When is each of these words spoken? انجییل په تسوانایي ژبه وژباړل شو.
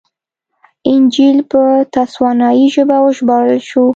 انجییل 0.91 1.39
په 1.51 1.61
تسوانایي 1.95 2.65
ژبه 2.75 2.97
وژباړل 3.05 3.59
شو. 3.69 3.85